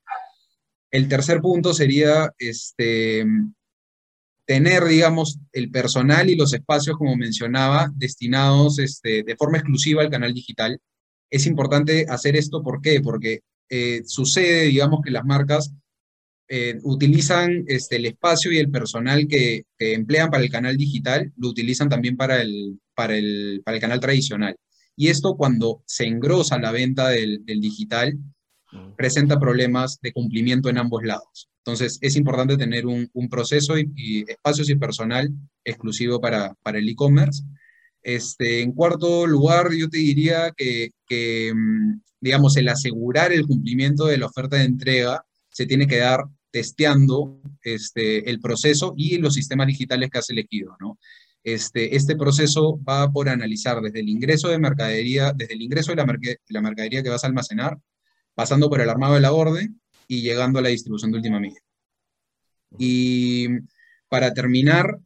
El 0.95 1.09
tercer 1.09 1.41
punto 1.41 1.75
sería 1.75 2.33
este, 2.39 3.27
tener, 4.47 4.85
digamos, 4.85 5.41
el 5.51 5.69
personal 5.69 6.31
y 6.31 6.37
los 6.37 6.55
espacios, 6.55 6.97
como 6.97 7.17
mencionaba, 7.17 7.91
destinados 7.97 8.79
este, 8.79 9.25
de 9.25 9.35
forma 9.35 9.59
exclusiva 9.59 10.03
al 10.03 10.11
canal 10.11 10.33
digital. 10.33 10.79
Es 11.33 11.47
importante 11.47 12.07
hacer 12.09 12.37
esto, 12.37 12.63
¿por 12.63 12.81
qué? 12.81 13.01
Porque 13.01 13.41
eh, 13.71 14.03
sucede, 14.07 14.67
digamos, 14.67 15.01
que 15.05 15.11
las 15.11 15.25
marcas 15.25 15.75
eh, 16.47 16.79
utilizan 16.85 17.65
este, 17.67 17.97
el 17.97 18.07
espacio 18.07 18.53
y 18.53 18.59
el 18.59 18.71
personal 18.71 19.27
que, 19.27 19.65
emplean 19.81 20.31
para 20.31 20.45
el 20.45 20.51
canal 20.51 20.77
digital, 20.77 21.33
lo 21.37 21.49
utilizan 21.49 21.89
también 21.89 22.17
para 22.17 22.41
el, 22.41 22.79
canal 23.81 23.99
tradicional. 23.99 24.55
Y 24.95 25.09
esto 25.09 25.37
cuando 25.37 25.83
se 25.87 26.07
engrosa 26.07 26.57
la 26.61 26.71
venta 26.71 27.09
del 27.09 27.43
digital, 27.47 28.17
presenta 28.97 29.39
problemas 29.39 29.99
de 30.01 30.13
cumplimiento 30.13 30.69
en 30.69 30.79
ambos 30.79 31.03
lados. 31.05 31.49
Entonces, 31.59 31.99
es 32.03 32.17
importante 32.17 32.57
tener 32.57 32.87
un, 32.87 33.09
proceso 33.31 33.79
y, 33.79 34.25
espacios 34.29 34.69
y 34.69 34.77
personal 34.77 35.31
exclusivo 35.65 36.21
para, 36.21 36.55
para 36.63 36.79
el 36.79 36.89
e-commerce. 36.89 37.43
Este, 38.03 38.61
en 38.61 38.73
cuarto 38.73 39.27
lugar, 39.27 39.73
yo 39.73 39.89
te 39.89 39.97
diría 39.97 40.53
que, 40.55 40.91
mm, 41.55 42.01
digamos, 42.21 42.57
el 42.59 42.69
asegurar 42.69 43.33
el 43.33 43.47
cumplimiento 43.47 44.07
de 44.07 44.19
la 44.19 44.27
oferta 44.27 44.57
de 44.57 44.65
entrega 44.65 45.25
se 45.51 45.67
tiene 45.67 45.87
que 45.87 45.99
dar 45.99 46.25
testeando 46.51 47.41
este, 47.63 48.29
el 48.31 48.41
proceso 48.41 48.93
y 48.97 49.17
los 49.17 49.35
sistemas 49.35 49.67
digitales 49.67 50.11
que 50.11 50.19
has 50.19 50.31
elegido, 50.31 50.77
¿no? 50.81 50.99
Este, 51.43 51.97
este 51.97 52.17
proceso 52.17 52.79
va 52.83 53.11
por 53.11 53.29
analizar 53.29 53.81
desde 53.81 54.01
el 54.01 54.09
ingreso 54.09 54.49
de 54.49 54.59
mercadería, 54.59 55.33
desde 55.35 55.55
el 55.55 55.63
ingreso 55.63 55.93
de 55.93 55.97
la, 55.97 56.07
la 56.49 56.61
mercadería 56.61 57.03
que 57.03 57.11
vas 57.11 57.25
a 57.25 57.27
almacenar, 57.27 57.79
pasando 58.35 58.69
por 58.69 58.81
el 58.81 58.91
armado 58.91 59.15
de 59.15 59.21
la 59.21 59.33
orden 59.33 59.81
y 60.09 60.23
llegando 60.23 60.59
a 60.59 60.63
la 60.63 60.69
distribución 60.69 61.11
de 61.13 61.19
última 61.19 61.41
milla. 61.41 61.61
Y 62.79 63.49
para 64.09 64.35
terminar, 64.35 64.99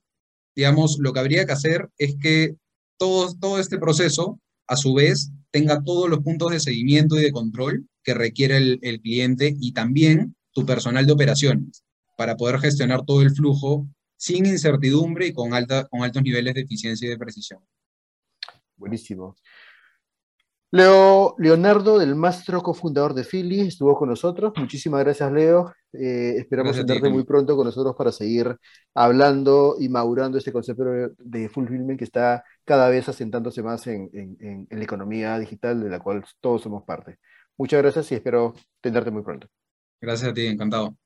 digamos, 0.55 0.99
lo 0.99 1.13
que 1.13 1.21
habría 1.21 1.47
que 1.47 1.53
hacer 1.53 1.89
es 1.99 2.17
que 2.21 2.57
todo, 2.97 3.35
todo 3.39 3.59
este 3.59 3.79
proceso, 3.79 4.41
a 4.67 4.77
su 4.77 4.95
vez, 4.95 5.31
tenga 5.51 5.83
todos 5.83 6.09
los 6.09 6.21
puntos 6.21 6.51
de 6.51 6.61
seguimiento 6.61 7.19
y 7.19 7.23
de 7.23 7.33
control 7.33 7.89
que 8.03 8.15
requiere 8.15 8.57
el, 8.57 9.01
cliente 9.01 9.55
y 9.59 9.73
también 9.73 10.35
tu 10.53 10.67
personal 10.67 11.07
de 11.07 11.13
operaciones 11.13 11.85
para 12.17 12.37
poder 12.37 12.59
gestionar 12.59 13.05
todo 13.05 13.23
el 13.23 13.31
flujo 13.31 13.89
sin 14.17 14.47
incertidumbre 14.47 15.29
y 15.29 15.33
con, 15.33 15.55
alta, 15.55 15.87
con 15.87 16.03
altos 16.03 16.23
niveles 16.23 16.55
de 16.55 16.63
eficiencia 16.63 17.07
y 17.07 17.11
de 17.11 17.19
precisión. 17.19 17.61
Buenísimo. 18.77 19.37
Leo 20.71 21.35
Leonardo 21.39 21.99
del 21.99 22.15
Mastro, 22.15 22.63
cofundador 22.63 23.15
de 23.15 23.25
Philly, 23.25 23.61
estuvo 23.69 23.97
con 23.97 24.11
nosotros. 24.11 24.53
Muchísimas 24.57 25.01
gracias, 25.03 25.33
Leo. 25.33 25.73
Eh, 25.95 26.35
esperamos 26.39 26.77
tenerte 26.77 27.09
muy 27.09 27.25
pronto 27.25 27.57
con 27.57 27.65
nosotros 27.67 27.95
para 27.97 28.13
seguir 28.13 28.55
hablando 28.95 29.77
y 29.81 29.89
madurando 29.89 30.37
este 30.37 30.53
concepto 30.53 30.85
de 31.19 31.49
fulfillment 31.49 31.99
que 31.99 32.05
está 32.05 32.45
cada 32.65 32.91
vez 32.91 33.09
asentándose 33.09 33.63
más 33.63 33.87
en, 33.87 34.11
en- 34.13 34.37
en- 34.41 34.67
en 34.69 34.79
la 34.79 34.85
economía 34.85 35.39
digital 35.39 35.83
de 35.83 35.89
la 35.91 36.01
cual 36.01 36.25
todos 36.41 36.63
somos 36.63 36.85
parte. 36.85 37.19
Muchas 37.57 37.81
gracias 37.83 38.13
y 38.13 38.17
espero 38.17 38.55
tenerte 38.83 39.11
muy 39.11 39.23
pronto. 39.23 39.49
Gracias 40.01 40.31
a 40.31 40.35
ti, 40.35 40.47
encantado. 40.47 40.97